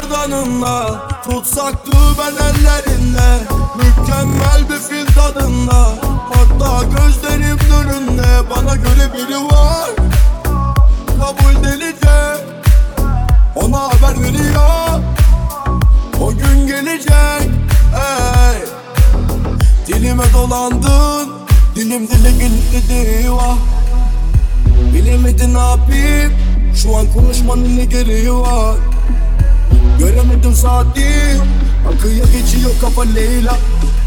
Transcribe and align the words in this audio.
gerdanınla 0.00 1.08
Tutsaktı 1.24 1.92
ben 2.18 2.32
ellerinde 2.32 3.38
Mükemmel 3.76 4.68
bir 4.70 4.78
fil 4.78 5.06
tadında. 5.14 5.94
Hatta 6.32 6.84
gözlerim 6.84 7.58
önünde 7.80 8.50
Bana 8.50 8.76
göre 8.76 9.14
biri 9.14 9.36
var. 9.36 9.90
Kabul 11.06 11.64
delice 11.64 12.44
Ona 13.54 13.82
haber 13.82 14.22
veriyor. 14.22 15.00
O 16.20 16.30
gün 16.30 16.66
gelecek 16.66 17.50
ey. 17.94 18.64
Dilime 19.86 20.24
dolandın 20.32 21.32
Dilim 21.74 22.08
dile 22.08 22.30
gelip 22.30 22.72
dedi 22.72 23.32
vah 23.32 23.56
Bilemedin 24.94 25.54
ne 25.54 25.58
yapayım 25.58 26.32
Şu 26.74 26.96
an 26.96 27.06
konuşmanın 27.14 27.76
ne 27.76 27.84
gereği 27.84 28.32
var 28.32 28.89
Göremedim 30.00 30.54
saati 30.54 31.06
Akıya 31.88 32.24
geçiyor 32.24 32.70
kafa 32.80 33.02
Leyla 33.02 33.56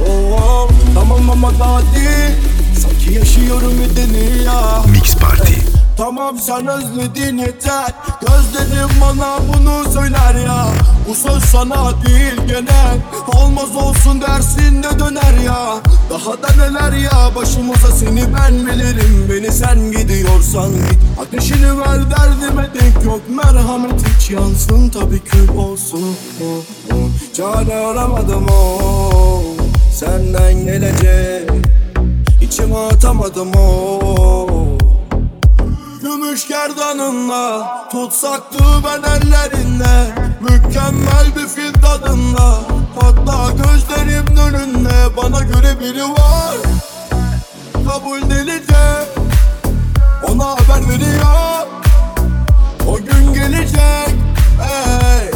oh, 0.10 0.42
oh. 0.42 0.70
Tamam 0.94 1.30
ama 1.30 1.60
daha 1.60 1.80
değil 1.82 2.36
Sanki 2.82 3.14
yaşıyorum 3.14 3.74
bedeni 3.80 4.44
ya 4.44 4.84
Mix 4.92 5.16
Party. 5.16 5.54
Tamam 5.98 6.40
sen 6.40 6.68
özledin 6.68 7.38
yeter. 7.38 7.94
Gözlerim 8.22 8.90
bana 9.02 9.38
bunu 9.48 9.94
söyler 9.94 10.46
ya. 10.46 10.66
Bu 11.10 11.16
söz 11.16 11.44
sana 11.44 11.92
değil 12.06 12.48
genel 12.48 12.98
Olmaz 13.36 13.76
olsun 13.76 14.22
dersin 14.22 14.84
de 14.84 15.00
döner 15.00 15.44
ya. 15.46 15.78
Daha 16.10 16.32
da 16.32 16.48
neler 16.58 16.94
ya 16.98 17.36
başımıza 17.36 17.92
seni 17.92 18.24
ben 18.36 18.68
bilirim. 18.68 19.28
Beni 19.30 19.52
sen 19.52 19.92
gidiyorsan 19.92 20.72
git. 20.72 21.00
Ateşini 21.22 21.80
ver 21.80 22.00
derdime 22.12 22.70
denk 22.74 23.06
yok. 23.06 23.22
Merhamet 23.30 24.08
hiç 24.08 24.30
yansın 24.30 24.90
tabi 24.90 25.20
kül 25.20 25.50
olsun. 25.50 26.16
Oh, 26.42 26.94
oh. 26.94 27.34
Çare 27.34 27.76
aramadım 27.76 28.46
o 28.50 29.44
Senden 29.94 30.66
gelecek. 30.66 31.50
İçime 32.42 32.78
atamadım 32.78 33.52
o 33.56 34.73
Gümüş 36.04 36.48
gerdanınla 36.48 37.68
Tutsaktı 37.92 38.64
ben 38.84 39.10
ellerinde. 39.10 40.16
Mükemmel 40.42 41.36
bir 41.36 41.48
fil 41.48 41.74
tadında. 41.74 42.60
Hatta 43.02 43.52
gözlerim 43.52 44.38
önünde 44.38 45.18
Bana 45.18 45.40
göre 45.44 45.80
biri 45.80 46.04
var. 46.04 46.56
Kabul 47.88 48.22
delice 48.22 49.06
Ona 50.30 50.46
haber 50.46 50.90
veriyor. 50.90 51.68
O 52.88 52.98
gün 52.98 53.34
gelecek 53.34 54.16
ey. 54.60 55.32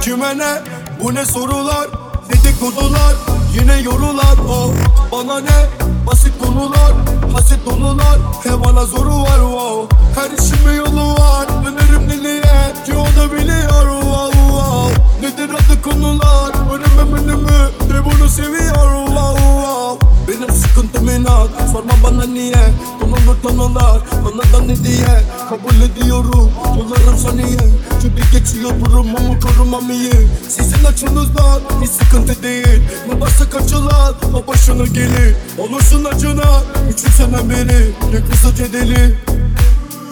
Kime 0.00 0.38
ne? 0.38 0.54
Bu 1.02 1.14
ne 1.14 1.24
sorular? 1.24 1.86
Dedikodular 2.28 3.14
yine 3.54 3.76
yorular 3.76 4.38
o. 4.48 4.72
Bana 5.12 5.40
ne 5.40 5.85
basit 6.06 6.32
konular 6.42 6.92
Hasit 7.36 7.66
dolular 7.66 8.18
he 8.44 8.64
bana 8.64 8.84
zoru 8.84 9.22
var 9.22 9.40
wow. 9.40 9.88
Her 10.14 10.30
işimin 10.30 10.74
yolu 10.76 11.12
var. 11.14 11.48
Dönerim 11.64 12.08
nereye 12.08 12.72
ki 12.86 12.92
o 12.94 13.06
da 13.20 13.32
biliyor 13.32 14.00
wow 14.02 14.32
wow. 14.32 14.94
Nedir 15.20 15.54
adı 15.54 15.82
konular? 15.82 16.52
Önüme 16.74 17.04
menümü 17.12 17.70
de 17.88 18.04
bunu 18.04 18.28
seviyor 18.28 19.06
wow 19.06 19.38
wow 19.38 20.05
Benim 20.36 20.54
sıkıntım 20.54 21.08
inat 21.08 21.50
sorma 21.72 21.92
bana 22.02 22.24
niye? 22.24 22.74
Konulur 23.00 23.36
tanılar 23.42 24.00
bana 24.24 24.42
da 24.52 24.64
ne 24.66 24.84
diye? 24.84 25.22
Kabul 25.48 25.90
ediyorum 25.90 26.52
yollarım 26.78 27.18
saniye. 27.18 27.58
Çünkü 28.02 28.38
geçiyor 28.38 28.70
durumumu 28.84 29.40
korumam 29.40 29.90
iyi. 29.90 30.28
Sizin 30.48 30.84
açınızdan 30.84 31.60
hiç 31.82 31.90
sıkıntı 31.90 32.42
değil. 32.42 32.82
Ne 33.08 33.20
varsa 33.20 33.50
kaçılan 33.50 34.14
o 34.34 34.46
başına 34.46 34.86
gelir. 34.86 35.36
Olursun 35.58 36.04
acına 36.04 36.62
üçün 36.92 37.10
sene 37.10 37.50
beri 37.50 37.90
Ne 38.12 38.30
kısaca 38.30 38.72
deli 38.72 39.18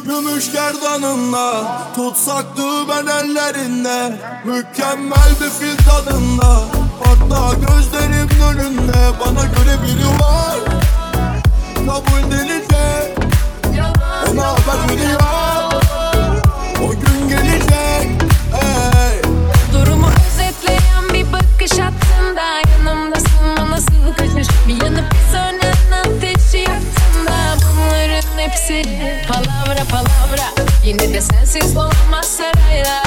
Gümüş 0.04 0.52
gerdanınla 0.52 1.78
Tutsaktı 1.96 2.62
ben 2.88 3.06
ellerinde. 3.06 4.20
Mükemmel 4.44 5.30
bir 5.40 5.50
fil 5.50 5.76
tadında 5.84 6.83
Hatta 7.04 7.54
gözlerim 7.54 8.28
önünde 8.50 8.92
Bana 9.20 9.44
göre 9.44 9.82
biri 9.82 10.06
var. 10.20 10.58
Kabul 11.74 12.30
delince 12.30 13.14
Ona 14.32 14.46
haber 14.46 14.88
veriyor. 14.88 15.20
O 16.82 16.90
gün 16.90 17.28
gelecek 17.28 18.22
hey. 18.52 19.22
Durumu 19.72 20.06
özetleyen 20.06 21.08
bir 21.14 21.32
bakış 21.32 21.72
attığında 21.72 22.42
Yanımdasın 22.70 23.56
bana 23.58 23.80
sıvı 23.80 24.16
kaçmış 24.16 24.48
Bir 24.68 24.82
yanıp 24.82 25.04
bir 25.12 25.32
sönen 25.32 26.00
ateşi 26.00 26.58
yaktığında 26.58 27.56
Bunların 27.76 28.38
hepsi 28.38 28.82
Palavra 29.28 29.84
palavra. 29.90 30.64
Yine 30.84 31.14
de 31.14 31.20
sensiz 31.20 31.76
olamaz 31.76 32.26
saraylar 32.26 33.03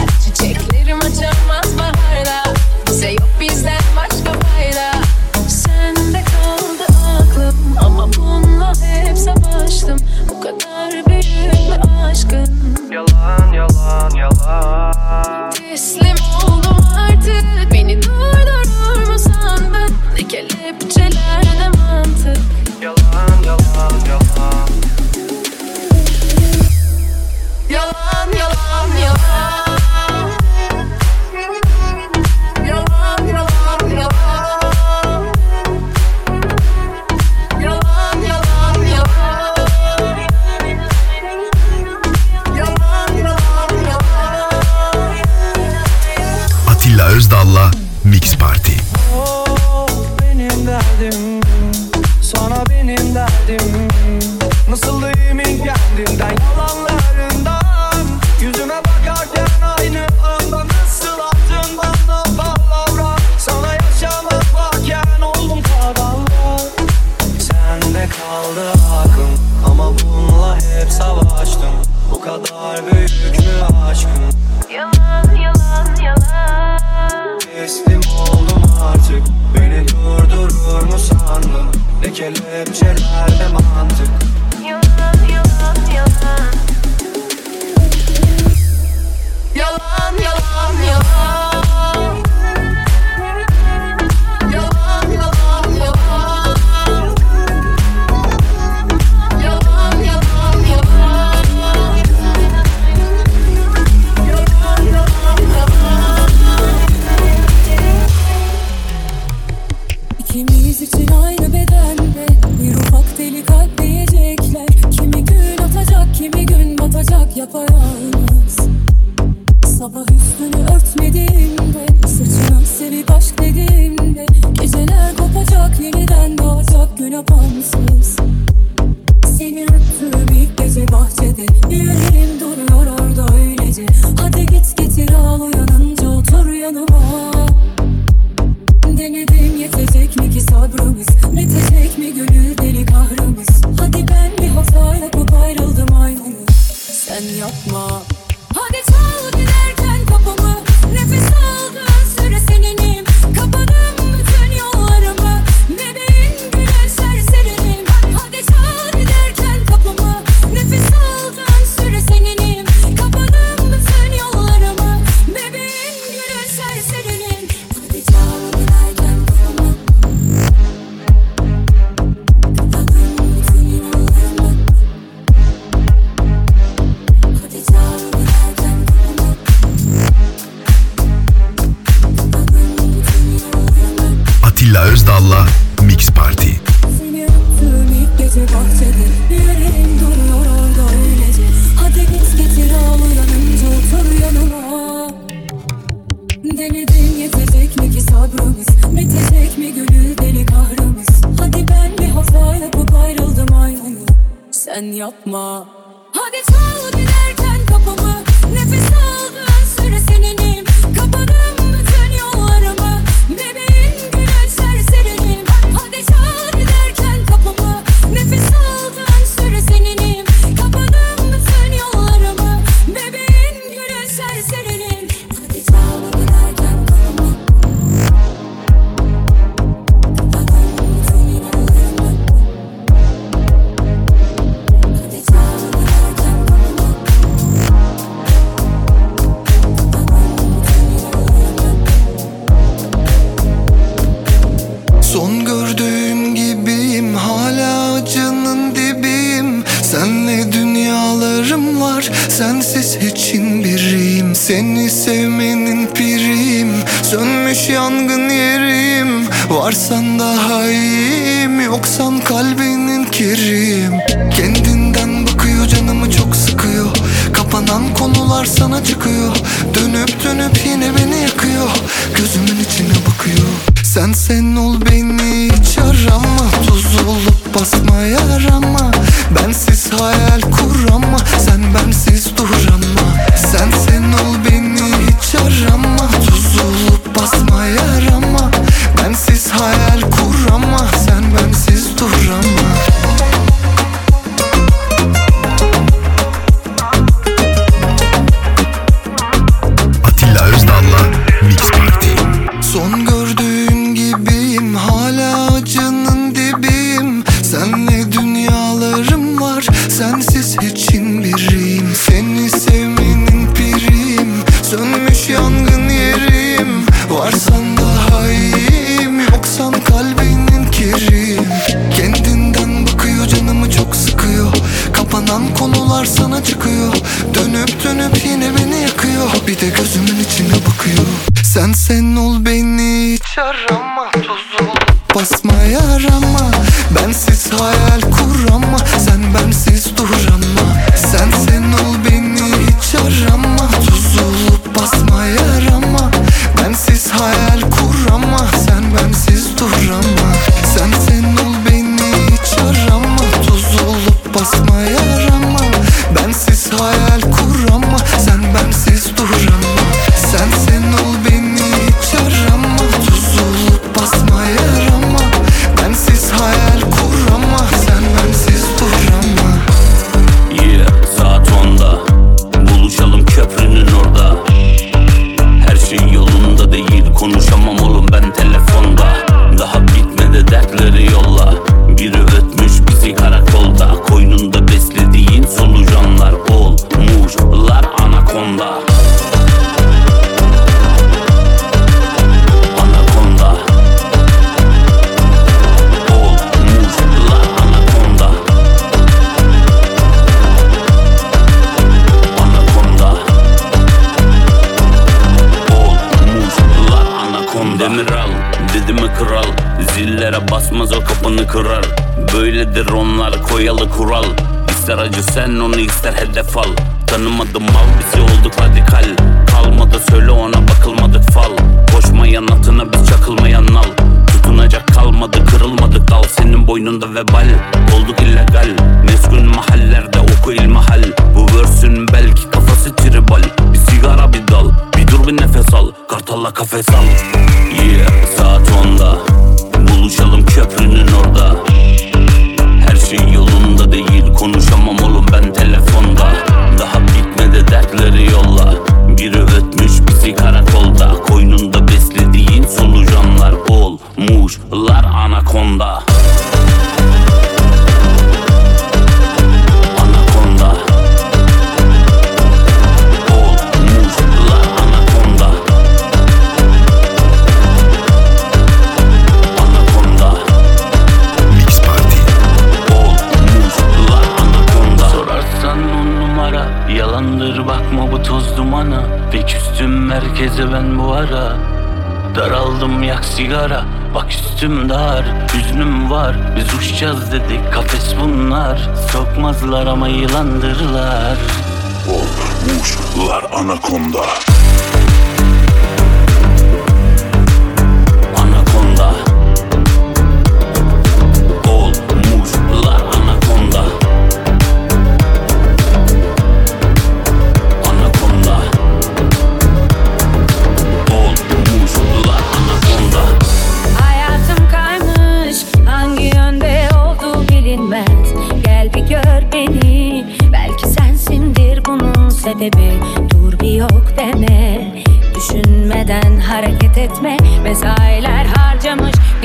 bottom 417.27 417.41
of 417.41 417.53
the 417.53 417.59
mold. 417.59 418.16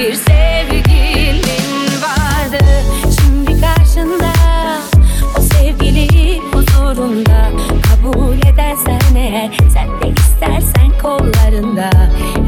bir 0.02 0.14
sevgilin 0.14 2.02
vardı. 2.02 2.64
Şimdi 3.20 3.60
karşında 3.60 4.32
o 5.38 5.40
sevgili 5.40 6.38
huzurunda. 6.38 7.50
Kabul 7.82 8.36
edersen 8.36 9.16
eğer 9.16 9.50
sen 9.72 9.88
de 9.88 10.20
istersen 10.20 10.98
kollarında. 11.02 11.90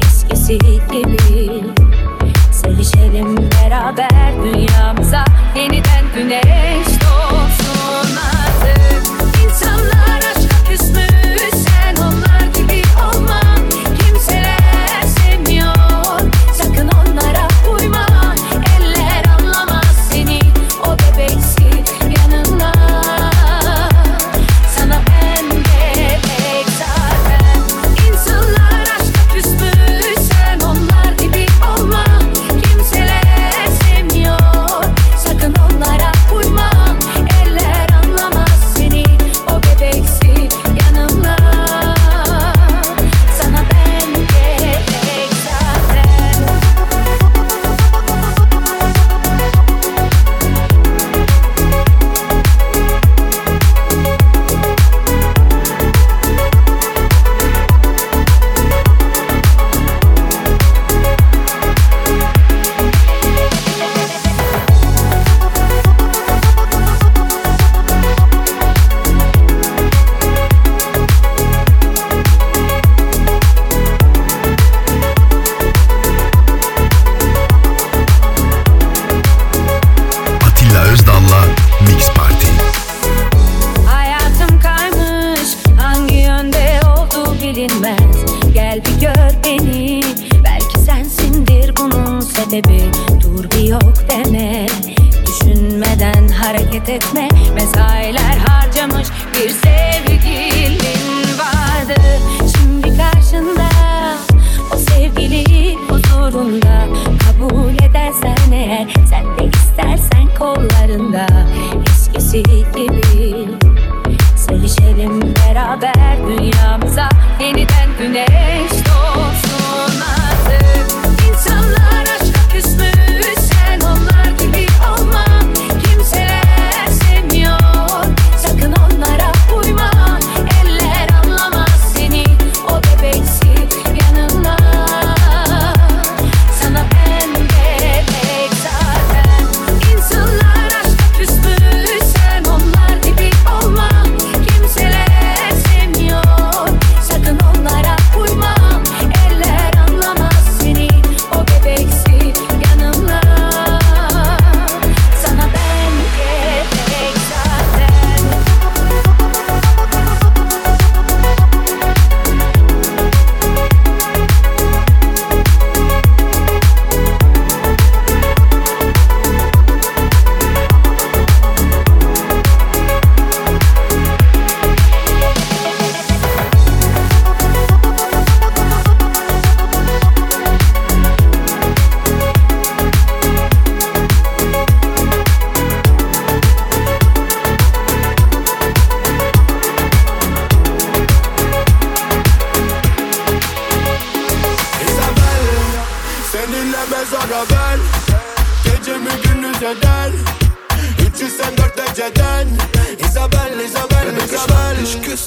Eskisi 0.07 0.59
gibi 0.59 1.34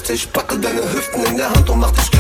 Ich 0.10 0.32
packe 0.32 0.58
deine 0.58 0.82
Hüften 0.82 1.26
in 1.26 1.36
der 1.36 1.50
Hand 1.50 1.70
und 1.70 1.80
mach 1.80 1.91
dich 1.91 2.16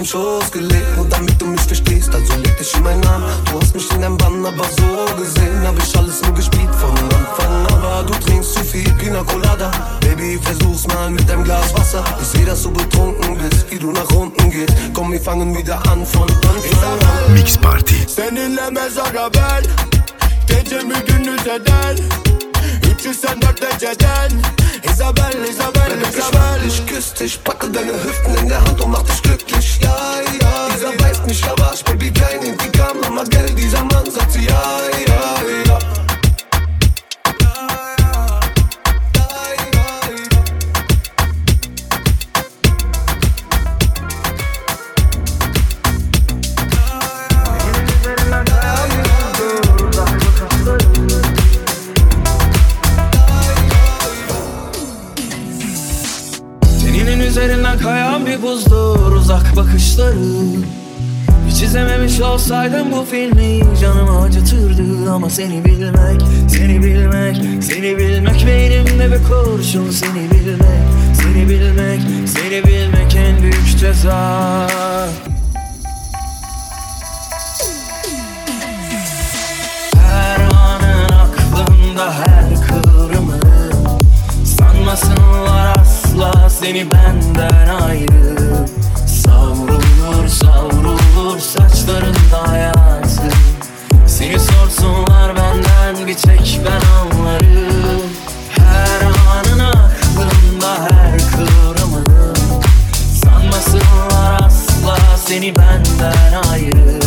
meinem 0.00 0.06
Schoß 0.06 0.50
gelegt, 0.50 0.96
nur 0.96 1.06
damit 1.08 1.40
du 1.40 1.46
mich 1.46 1.60
verstehst, 1.60 2.14
also 2.14 2.34
leg 2.36 2.56
dich 2.56 2.74
in 2.74 2.82
meinen 2.82 3.06
Arm. 3.06 3.22
Du 3.52 3.60
hast 3.60 3.74
mich 3.74 3.90
in 3.92 4.00
deinem 4.00 4.16
Bann, 4.16 4.46
aber 4.46 4.64
so 4.64 5.14
gesehen 5.22 5.66
hab 5.66 5.76
ich 5.76 5.96
alles 5.96 6.22
nur 6.22 6.32
gespielt 6.32 6.74
von 6.76 6.90
Anfang. 6.90 7.66
Aber 7.74 8.04
du 8.06 8.14
trinkst 8.14 8.54
zu 8.54 8.64
viel 8.64 8.90
Pina 8.94 9.22
Colada. 9.24 9.70
Baby, 10.00 10.38
versuch's 10.42 10.86
mal 10.86 11.10
mit 11.10 11.28
deinem 11.28 11.44
Glas 11.44 11.74
Wasser. 11.74 12.02
Ich 12.20 12.28
seh, 12.28 12.44
dass 12.46 12.62
du 12.62 12.70
betrunken 12.70 13.36
bist, 13.36 13.70
wie 13.70 13.78
du 13.78 13.92
nach 13.92 14.10
unten 14.12 14.50
gehst. 14.50 14.72
Komm, 14.94 15.12
wir 15.12 15.20
fangen 15.20 15.54
wieder 15.56 15.76
an 15.90 16.06
von 16.06 16.22
Anfang 16.30 16.98
an. 17.26 17.34
Mix 17.34 17.58
Party. 17.58 17.96
Seninle 18.06 18.70
mezara 18.70 19.28
ben 19.28 19.68
Gecemi 20.46 20.94
gündüz 21.06 21.42
eder 21.42 21.94
384 23.00 23.78
dereceden 23.80 24.42
Isabel, 24.82 25.44
Isabel, 25.48 25.98
Isabel 26.08 26.60
Ich 26.66 26.86
küss 26.86 27.14
dich, 27.14 27.42
packe 27.44 27.59
filmi 63.10 63.60
canımı 63.80 64.22
acıtırdı 64.22 65.12
Ama 65.12 65.30
seni 65.30 65.64
bilmek, 65.64 66.22
seni 66.48 66.82
bilmek, 66.82 67.36
seni 67.64 67.98
bilmek 67.98 68.46
Beynimde 68.46 69.12
bir 69.12 69.24
kurşun 69.24 69.90
seni 69.90 70.30
bilmek, 70.30 70.86
seni 71.14 71.48
bilmek, 71.48 72.00
seni 72.28 72.64
bilmek 72.64 73.16
en 73.16 73.42
büyük 73.42 73.78
ceza. 73.78 74.66
Her 79.96 80.40
anın 80.40 81.12
aklımda 81.12 82.12
her 82.12 82.66
kıvrımın 82.66 83.40
Sanmasınlar 84.44 85.76
asla 85.78 86.50
seni 86.50 86.90
benden 86.90 87.68
ayrı. 87.68 88.36
Savrulur 89.06 90.28
savrulur 90.28 91.38
saçlarında 91.38 92.48
hayatım 92.48 92.79
Seni 94.20 94.38
sorsunlar 94.38 95.36
benden 95.36 96.06
bir 96.06 96.14
tek 96.14 96.60
ben 96.64 96.80
anlarım. 97.18 98.02
Her 98.50 99.00
anın 99.00 99.58
aklımda 99.58 100.88
her 100.90 101.18
kıvrımın. 101.18 102.34
Sanmasınlar 103.24 104.40
asla 104.42 105.16
seni 105.16 105.56
benden 105.56 106.42
ayrı 106.52 106.99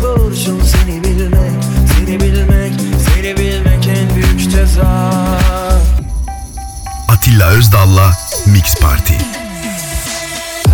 kurşun 0.00 0.60
seni 0.60 1.04
bilmek, 1.04 1.64
seni 1.96 2.20
bilmek, 2.20 2.72
seni 3.08 3.36
bilmek 3.36 3.86
en 3.86 4.14
büyük 4.14 4.50
ceza. 4.50 5.10
Atilla 7.08 7.48
Özdal'la 7.48 8.12
Mix 8.46 8.74
Party. 8.80 9.14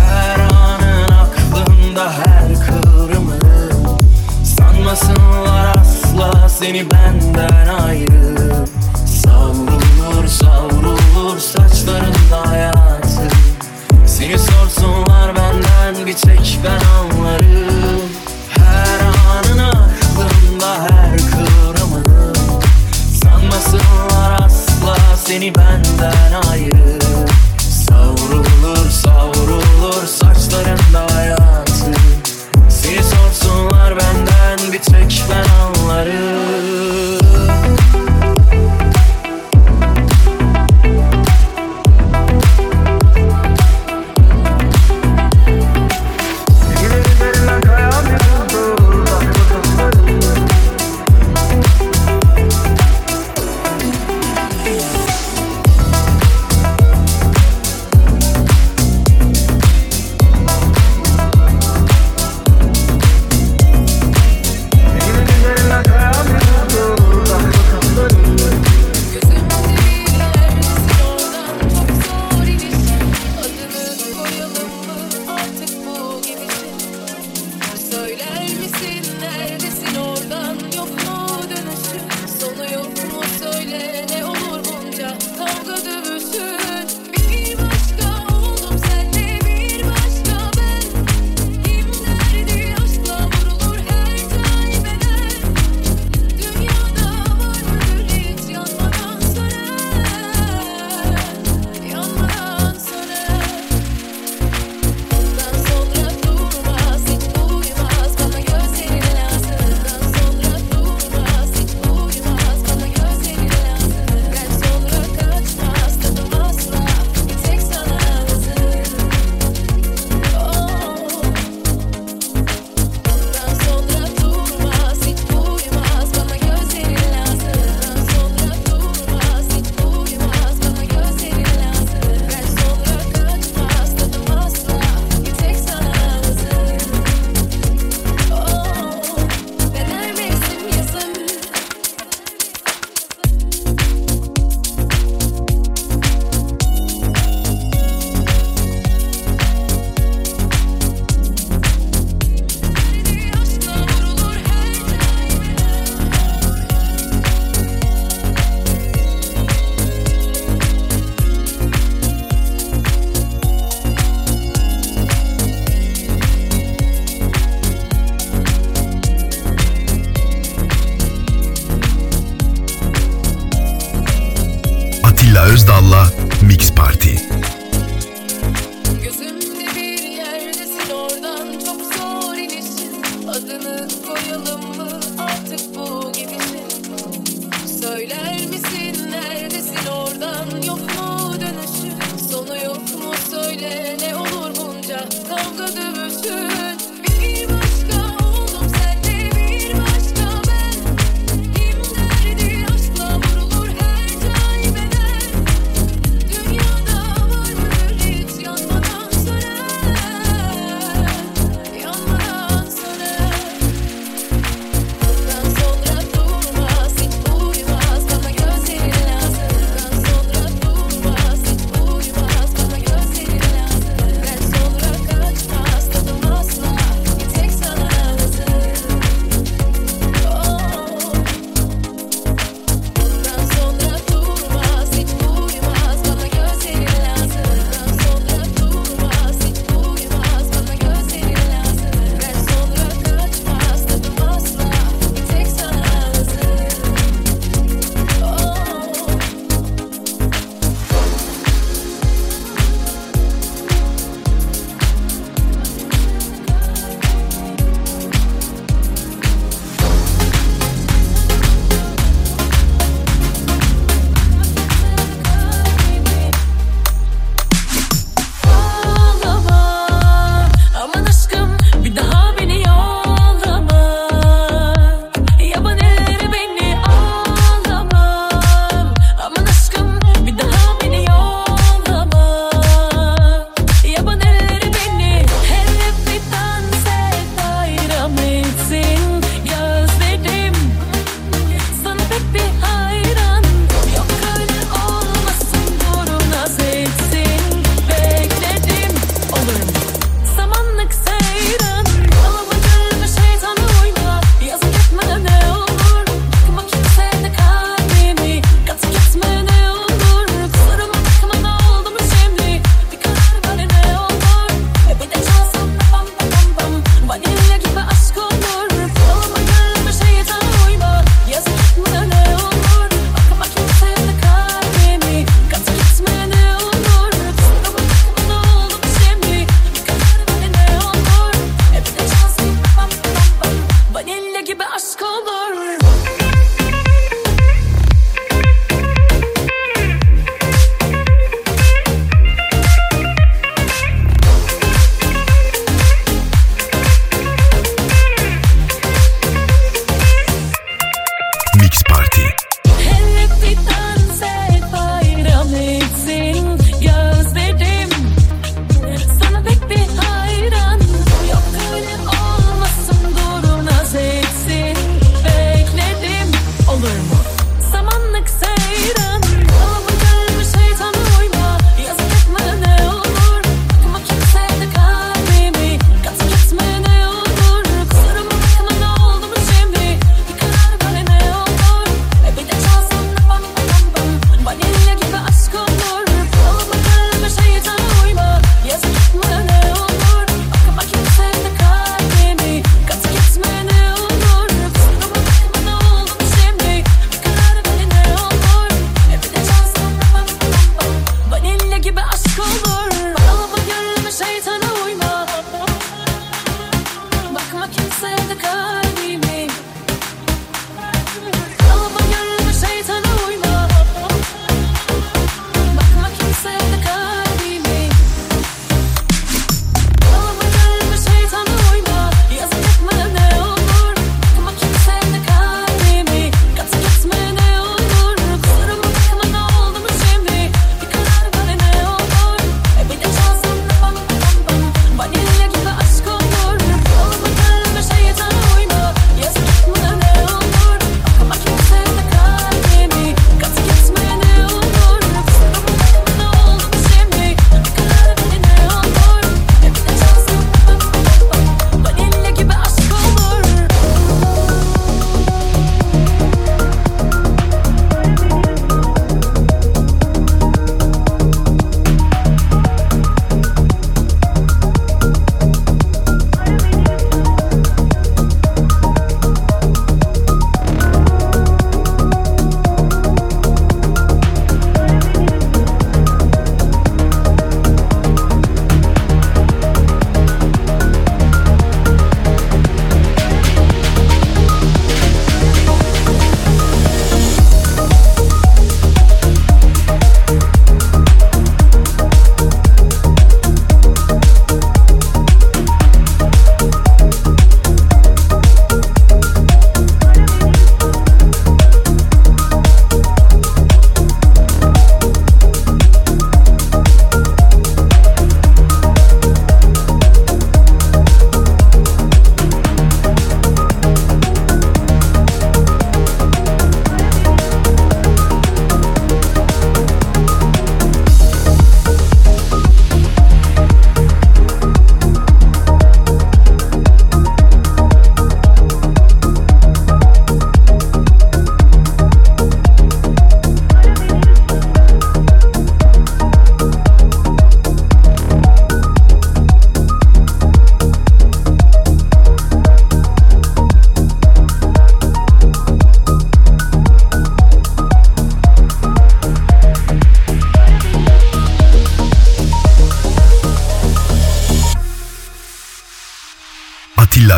Her 0.09 0.39
anın 0.39 1.11
aklımda 1.11 2.11
her 2.11 2.67
kıvrımın 2.67 3.41
Sanmasınlar 4.43 5.75
asla 5.77 6.49
seni 6.49 6.91
benden 6.91 7.67
ayrı. 7.67 8.65
Savrulur 9.23 10.27
savrulur 10.27 11.39
saçlarında 11.39 12.49
hayatım 12.49 13.29
Seni 14.05 14.39
sorsunlar 14.39 15.35
benden 15.35 16.05
bir 16.05 16.13
tek 16.13 16.59
ben 16.63 16.79
anlarım 16.87 17.76
seni 25.27 25.55
benden 25.55 26.41
ayrı 26.51 27.06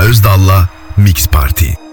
Özdal'la 0.10 0.69
Mix 0.98 1.28
Party. 1.28 1.88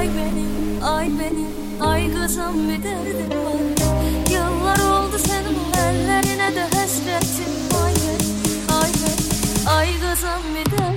Ay 0.00 0.08
benim, 0.08 0.82
ay 0.82 1.08
benim, 1.18 1.52
ay 1.80 2.14
kızım 2.14 2.68
bir 2.68 2.82
derdim 2.82 3.30
var. 3.44 3.60
Yıllar 4.30 4.78
oldu 4.78 5.18
senin 5.18 5.84
ellerine 5.84 6.54
de 6.54 6.62
hasretim 6.62 7.52
Ay 7.84 7.92
benim, 7.92 8.36
ay 8.82 8.90
benim, 8.90 9.68
ay 9.76 9.88
kızım 10.00 10.54
bir 10.54 10.70
derdim 10.70 10.89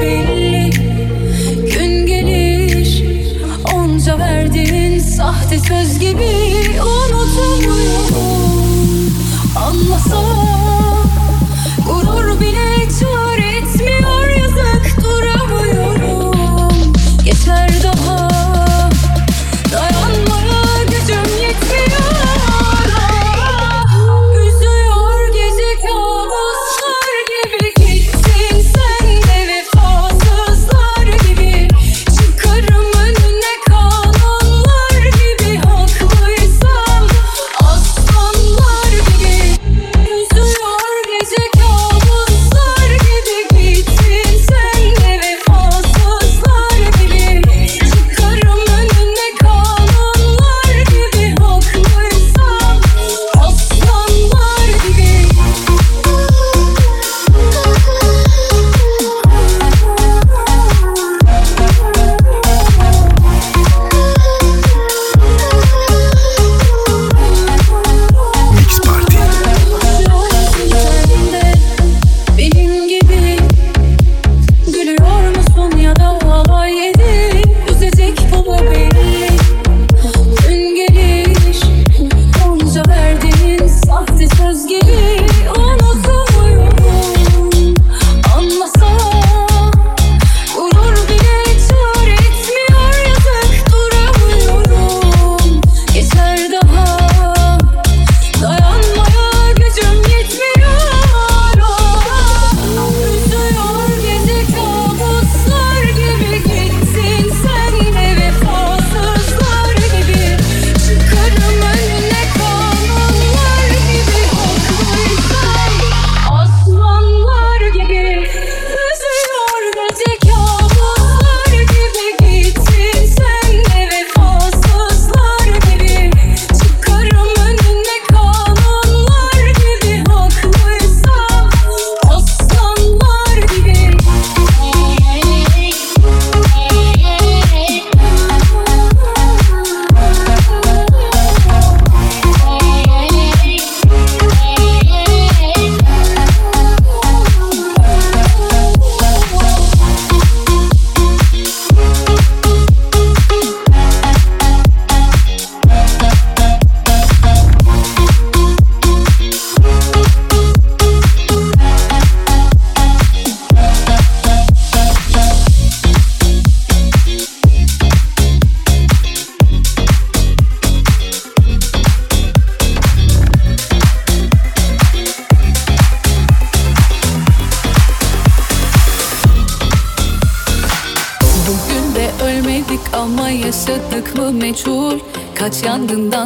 belli. 0.00 0.70
Gün 1.74 2.06
gelir 2.06 3.04
onca 3.74 4.18
verdiğin 4.18 4.98
sahte 4.98 5.58
söz 5.58 5.98
gibi. 5.98 6.61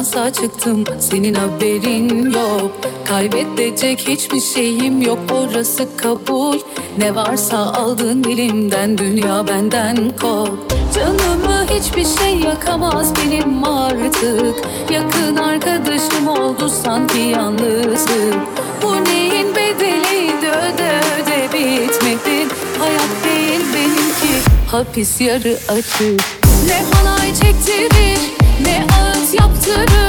Sağ 0.07 0.33
çıktım 0.33 0.83
senin 0.99 1.33
haberin 1.33 2.31
yok. 2.31 2.71
Kaybedecek 3.05 4.07
hiçbir 4.07 4.41
şeyim 4.41 5.01
yok 5.01 5.19
orası 5.31 5.97
kabul. 5.97 6.59
Ne 6.97 7.15
varsa 7.15 7.57
aldın 7.57 8.23
elimden 8.23 8.97
dünya 8.97 9.47
benden 9.47 9.97
kol 10.21 10.47
Canımı 10.95 11.65
hiçbir 11.69 12.05
şey 12.19 12.35
yakamaz 12.39 13.13
benim 13.15 13.63
artık. 13.63 14.55
Yakın 14.91 15.35
arkadaşım 15.35 16.27
oldu 16.27 16.69
sanki 16.83 17.19
yalnızlık. 17.19 18.35
Bu 18.83 19.03
neyin 19.03 19.55
bedeliydi 19.55 20.47
öde 20.47 20.99
öde 21.17 21.53
bitmedi 21.53 22.47
Hayat 22.79 23.09
değil 23.25 23.61
benimki. 23.73 24.49
Hapis 24.71 25.21
yarı 25.21 25.57
açık. 25.69 26.21
Ne 26.67 26.83
halay 26.93 27.33
çektirir 27.33 28.06
ağıt 29.69 29.79
yaptırır 29.79 30.06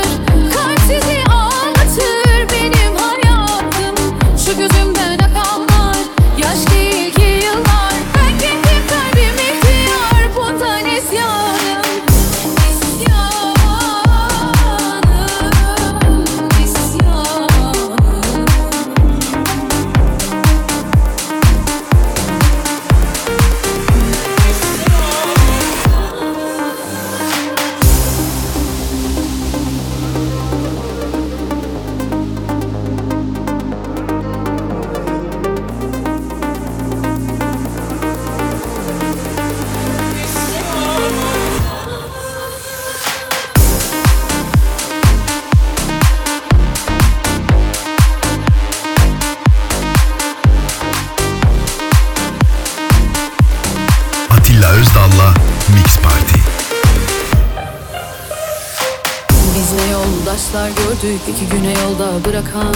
bırakan 62.38 62.74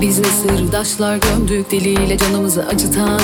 Biz 0.00 0.18
ne 0.18 0.24
sırdaşlar 0.24 1.16
gömdük 1.16 1.70
diliyle 1.70 2.18
canımızı 2.18 2.66
acıtan. 2.66 3.20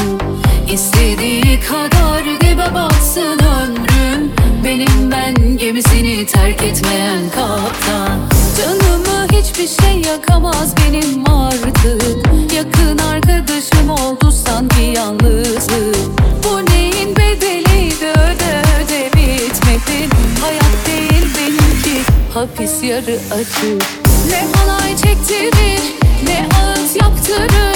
İstediği 0.73 1.61
kadar 1.61 2.25
dibe 2.25 2.75
batsın 2.75 3.39
ömrüm 3.39 4.33
Benim 4.65 5.11
ben 5.11 5.57
gemisini 5.57 6.27
terk 6.27 6.63
etmeyen 6.63 7.31
kaptan. 7.35 8.19
Canımı 8.59 9.27
hiçbir 9.33 9.83
şey 9.83 10.13
yakamaz 10.13 10.75
benim 10.77 11.31
artık 11.31 12.27
Yakın 12.55 12.99
arkadaşım 12.99 13.91
oldu 13.91 14.33
sanki 14.33 14.83
yalnızlık. 14.83 15.97
Bu 16.45 16.71
neyin 16.71 17.17
bedeliydi 17.17 18.07
öde 18.07 18.63
öde 18.83 19.11
bitmedi 19.13 20.15
Hayat 20.41 20.87
değil 20.87 21.27
benimki 21.39 22.03
hapis 22.35 22.83
yarı 22.83 23.19
açık 23.35 24.06
Ne 24.31 24.59
halay 24.59 24.97
çektirir 24.97 25.81
ne 26.25 26.49
ağıt 26.59 27.03
yaptırır 27.03 27.76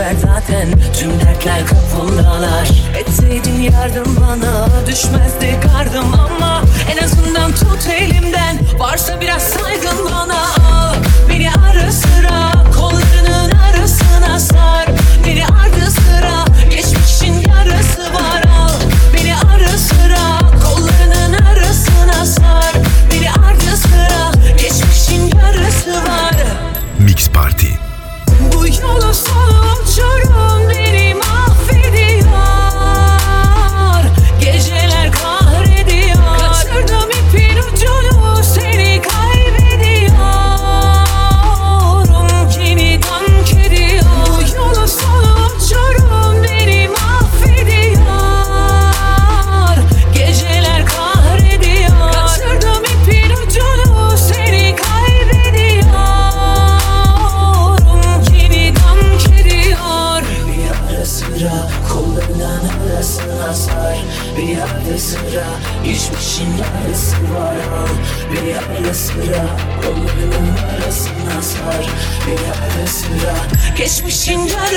ver 0.00 0.14
zaten. 0.14 0.68
Tüm 0.94 1.20
dertler 1.20 1.66
kapımdalar 1.66 2.68
Etseydin 2.98 3.60
yardım 3.60 4.16
bana 4.20 4.66
Düşmezdi 4.86 5.60
gardım 5.62 6.14
ama 6.14 6.62
En 6.92 7.04
azından 7.04 7.52
tut 7.52 7.88
elimden. 8.00 8.58
Varsa 8.78 9.20
biraz 9.20 9.42
saygın 9.42 10.04
bana 10.04 10.40
Al 10.72 10.94
beni 11.28 11.50
ara 11.50 11.92
sıra 11.92 12.69
Changing 74.30 74.69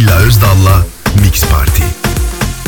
Atilla 0.00 0.16
Özdal'la 0.16 0.84
Mix 1.22 1.44
Party. 1.44 1.82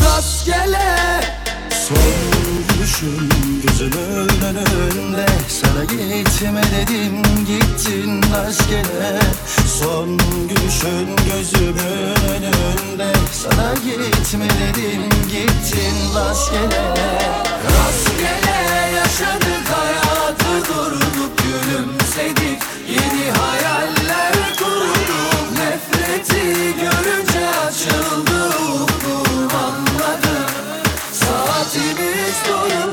Rastgele 0.05 1.21
sormuşum 1.69 3.29
gözümün 3.63 4.55
önünde 4.55 5.25
Sana 5.47 5.83
gitme 5.83 6.61
dedim 6.63 7.23
gittin 7.47 8.21
rastgele. 8.33 9.19
Son 9.79 10.17
gülüşün 10.47 11.15
gözümün 11.25 12.43
önünde 12.43 13.11
Sana 13.31 13.73
gitme 13.73 14.47
dedim 14.49 15.03
gittin 15.31 16.15
rastgele. 16.15 16.93
Rastgele 17.73 18.91
yaşadık 18.95 19.65
hayatı 19.75 20.67
durduk 20.69 21.31
gülümsedik. 21.37 22.59
Yeni 22.89 23.31
hayaller 23.31 24.33
kurduk 24.59 25.51
nefreti 25.57 26.75
görüp 26.81 27.12
Açıldı 27.83 28.47
ufkum 28.83 29.47
anladım 29.57 30.45
Saatimiz 31.11 32.37
doyum 32.49 32.92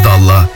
Hastallah 0.00 0.49